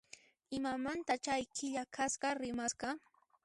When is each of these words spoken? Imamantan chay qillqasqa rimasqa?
Imamantan 0.57 1.21
chay 1.25 1.41
qillqasqa 1.55 2.29
rimasqa? 2.41 2.89